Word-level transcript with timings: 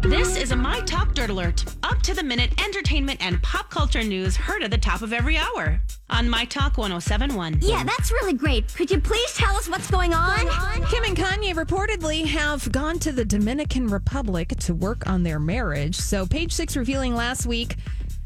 dirt. 0.00 0.10
This 0.10 0.36
is 0.36 0.52
a 0.52 0.56
My 0.56 0.80
Talk 0.80 1.14
Dirt 1.14 1.30
Alert. 1.30 1.64
Up 1.82 2.00
to 2.02 2.14
the 2.14 2.22
minute 2.22 2.52
entertainment 2.64 3.24
and 3.24 3.42
pop 3.42 3.70
culture 3.70 4.02
news 4.02 4.36
heard 4.36 4.62
at 4.62 4.70
the 4.70 4.78
top 4.78 5.02
of 5.02 5.12
every 5.12 5.36
hour 5.36 5.80
on 6.10 6.28
My 6.28 6.44
Talk 6.44 6.78
1071. 6.78 7.58
Yeah, 7.60 7.84
that's 7.84 8.10
really 8.12 8.34
great. 8.34 8.72
Could 8.74 8.90
you 8.90 9.00
please 9.00 9.32
tell 9.34 9.56
us 9.56 9.68
what's 9.68 9.90
going 9.90 10.12
on? 10.14 10.40
Kim 10.86 11.04
and 11.04 11.16
Kanye 11.16 11.54
reportedly 11.54 12.24
have 12.26 12.70
gone 12.72 12.98
to 13.00 13.12
the 13.12 13.24
Dominican 13.24 13.88
Republic 13.88 14.48
to 14.60 14.74
work 14.74 15.08
on 15.08 15.22
their 15.22 15.38
marriage. 15.38 15.96
So, 15.96 16.26
page 16.26 16.52
six 16.52 16.76
revealing 16.76 17.14
last 17.14 17.46
week 17.46 17.76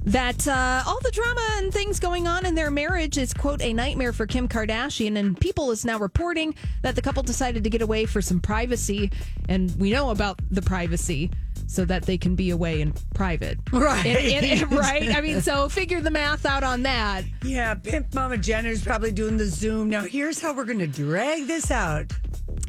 that 0.04 0.46
uh, 0.48 0.82
all 0.86 0.98
the 1.02 1.10
drama 1.10 1.46
and 1.54 1.72
things 1.72 2.00
going 2.00 2.26
on 2.26 2.46
in 2.46 2.54
their 2.54 2.70
marriage 2.70 3.18
is, 3.18 3.34
quote, 3.34 3.60
a 3.60 3.72
nightmare 3.72 4.12
for 4.12 4.26
Kim 4.26 4.48
Kardashian. 4.48 5.18
And 5.18 5.38
People 5.38 5.70
is 5.70 5.84
now 5.84 5.98
reporting 5.98 6.54
that 6.82 6.94
the 6.94 7.02
couple 7.02 7.22
decided 7.22 7.64
to 7.64 7.70
get 7.70 7.82
away 7.82 8.06
for 8.06 8.22
some 8.22 8.40
privacy. 8.40 9.10
And 9.48 9.74
we 9.78 9.90
know 9.90 10.10
about 10.10 10.40
the 10.50 10.62
privacy 10.62 11.30
so 11.68 11.84
that 11.84 12.02
they 12.04 12.18
can 12.18 12.34
be 12.34 12.50
away 12.50 12.80
in 12.80 12.92
private. 13.14 13.58
Right. 13.72 14.04
And- 14.06 14.44
and- 14.44 14.62
and- 14.62 14.72
right. 14.78 15.14
I 15.14 15.20
mean, 15.20 15.40
so 15.40 15.68
figure 15.68 16.00
the 16.00 16.10
math 16.10 16.44
out 16.46 16.64
on 16.64 16.82
that. 16.82 17.22
Yeah, 17.44 17.74
Pimp 17.74 18.12
Mama 18.14 18.36
Jenner's 18.38 18.82
probably 18.82 19.12
doing 19.12 19.36
the 19.36 19.46
Zoom. 19.46 19.88
Now, 19.90 20.02
here's 20.02 20.40
how 20.40 20.52
we're 20.54 20.64
going 20.64 20.78
to 20.80 20.86
drag 20.88 21.46
this 21.46 21.70
out. 21.70 22.12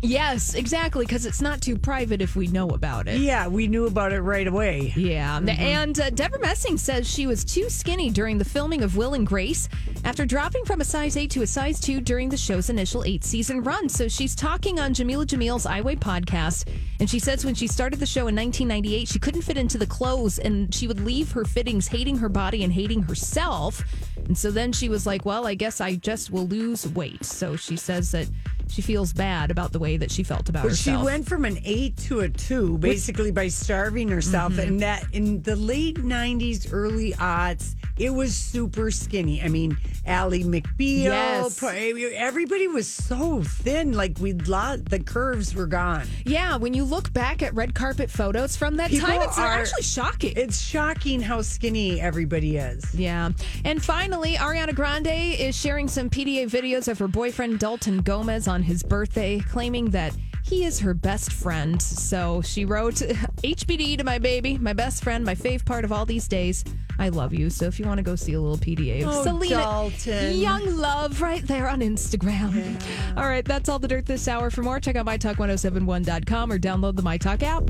Yes, 0.01 0.53
exactly. 0.53 1.05
Because 1.05 1.25
it's 1.25 1.41
not 1.41 1.61
too 1.61 1.77
private 1.77 2.21
if 2.21 2.35
we 2.35 2.47
know 2.47 2.69
about 2.69 3.07
it. 3.07 3.19
Yeah, 3.19 3.47
we 3.47 3.67
knew 3.67 3.85
about 3.85 4.11
it 4.11 4.21
right 4.21 4.47
away. 4.47 4.93
Yeah. 4.95 5.39
And 5.39 5.99
uh, 5.99 6.09
Debra 6.09 6.39
Messing 6.39 6.77
says 6.77 7.09
she 7.09 7.27
was 7.27 7.43
too 7.43 7.69
skinny 7.69 8.09
during 8.09 8.37
the 8.37 8.45
filming 8.45 8.83
of 8.83 8.95
Will 8.95 9.13
and 9.13 9.25
Grace 9.25 9.67
after 10.03 10.25
dropping 10.25 10.65
from 10.65 10.81
a 10.81 10.85
size 10.85 11.17
8 11.17 11.29
to 11.31 11.41
a 11.41 11.47
size 11.47 11.79
2 11.79 12.01
during 12.01 12.29
the 12.29 12.37
show's 12.37 12.69
initial 12.69 13.03
eight 13.03 13.23
season 13.23 13.61
run. 13.63 13.89
So 13.89 14.07
she's 14.07 14.35
talking 14.35 14.79
on 14.79 14.93
Jameela 14.93 15.25
Jamil's 15.25 15.65
I 15.65 15.81
Weigh 15.81 15.95
podcast. 15.95 16.67
And 16.99 17.09
she 17.09 17.19
says 17.19 17.45
when 17.45 17.55
she 17.55 17.67
started 17.67 17.99
the 17.99 18.05
show 18.05 18.27
in 18.27 18.35
1998, 18.35 19.07
she 19.07 19.19
couldn't 19.19 19.41
fit 19.41 19.57
into 19.57 19.77
the 19.77 19.87
clothes 19.87 20.39
and 20.39 20.73
she 20.73 20.87
would 20.87 20.99
leave 21.01 21.31
her 21.31 21.45
fittings 21.45 21.87
hating 21.87 22.17
her 22.17 22.29
body 22.29 22.63
and 22.63 22.73
hating 22.73 23.03
herself. 23.03 23.83
And 24.25 24.37
so 24.37 24.51
then 24.51 24.71
she 24.71 24.89
was 24.89 25.05
like, 25.05 25.25
well, 25.25 25.47
I 25.47 25.55
guess 25.55 25.81
I 25.81 25.95
just 25.95 26.29
will 26.31 26.47
lose 26.47 26.87
weight. 26.89 27.25
So 27.25 27.55
she 27.55 27.75
says 27.75 28.11
that 28.11 28.29
she 28.69 28.81
feels 28.81 29.13
bad 29.13 29.51
about 29.51 29.71
the 29.71 29.79
way 29.79 29.97
that 29.97 30.11
she 30.11 30.23
felt 30.23 30.47
about 30.49 30.63
But 30.63 30.75
she 30.75 30.95
went 30.95 31.27
from 31.27 31.43
an 31.45 31.57
eight 31.65 31.97
to 32.07 32.21
a 32.21 32.29
two, 32.29 32.77
basically 32.77 33.31
by 33.31 33.47
starving 33.47 34.07
herself. 34.09 34.53
Mm-hmm. 34.53 34.61
And 34.67 34.79
that 34.81 35.03
in 35.11 35.41
the 35.43 35.55
late 35.55 35.97
'90s, 35.97 36.69
early 36.71 37.13
aughts, 37.13 37.75
it 37.97 38.11
was 38.11 38.35
super 38.35 38.91
skinny. 38.91 39.41
I 39.41 39.47
mean, 39.49 39.77
Ally 40.05 40.39
McBeal, 40.43 41.03
Yes. 41.03 41.61
everybody 41.63 42.67
was 42.67 42.87
so 42.87 43.43
thin. 43.43 43.93
Like 43.93 44.17
we 44.19 44.33
lot 44.33 44.85
the 44.85 44.99
curves 44.99 45.53
were 45.55 45.67
gone. 45.67 46.07
Yeah, 46.25 46.55
when 46.57 46.73
you 46.73 46.83
look 46.85 47.11
back 47.13 47.41
at 47.41 47.53
red 47.53 47.73
carpet 47.75 48.09
photos 48.09 48.55
from 48.55 48.77
that 48.77 48.89
People 48.91 49.07
time, 49.09 49.21
it's 49.21 49.37
are- 49.37 49.47
actually 49.47 49.83
shocking. 49.83 50.33
It's 50.35 50.61
shocking 50.61 51.21
how 51.21 51.41
skinny 51.41 51.99
everybody 51.99 52.57
is. 52.57 52.93
yeah. 52.95 53.31
And 53.65 53.83
finally, 53.83 54.35
Ariana 54.35 54.73
Grande 54.75 55.07
is 55.07 55.55
sharing 55.55 55.87
some 55.87 56.09
PDA 56.09 56.45
videos 56.49 56.87
of 56.87 56.99
her 56.99 57.07
boyfriend 57.07 57.59
Dalton 57.59 58.01
Gomez 58.01 58.47
on 58.47 58.58
his 58.63 58.83
birthday, 58.83 59.39
claiming 59.39 59.89
that 59.91 60.15
he 60.43 60.63
is 60.65 60.79
her 60.79 60.93
best 60.93 61.31
friend. 61.33 61.81
So 61.81 62.41
she 62.41 62.65
wrote, 62.65 62.95
HBD 62.95 63.97
to 63.97 64.03
my 64.03 64.19
baby, 64.19 64.57
my 64.57 64.73
best 64.73 65.03
friend, 65.03 65.23
my 65.25 65.35
fave 65.35 65.65
part 65.65 65.85
of 65.85 65.91
all 65.91 66.05
these 66.05 66.27
days. 66.27 66.63
I 66.97 67.09
love 67.09 67.33
you. 67.33 67.49
So 67.49 67.65
if 67.65 67.79
you 67.79 67.85
want 67.85 67.99
to 67.99 68.03
go 68.03 68.15
see 68.15 68.33
a 68.33 68.41
little 68.41 68.57
PDA 68.57 69.03
of 69.03 69.09
Oh, 69.09 69.23
Selena 69.23 69.55
Dalton. 69.55 70.37
Young 70.37 70.75
Love 70.77 71.21
right 71.21 71.45
there 71.45 71.69
on 71.69 71.79
Instagram. 71.79 72.81
All 73.15 73.27
right, 73.27 73.45
that's 73.45 73.69
all 73.69 73.79
the 73.79 73.87
dirt 73.87 74.05
this 74.05 74.27
hour. 74.27 74.49
For 74.49 74.63
more, 74.63 74.79
check 74.79 74.95
out 74.97 75.05
mytalk1071.com 75.05 76.51
or 76.51 76.59
download 76.59 76.95
the 76.95 77.03
MyTalk 77.03 77.43
app. 77.43 77.63